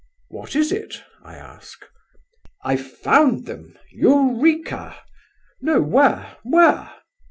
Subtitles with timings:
[0.29, 1.85] 'What is it?' I ask.
[2.63, 4.95] 'I've found them, Eureka!'
[5.61, 5.79] 'No!
[5.79, 6.91] where, where?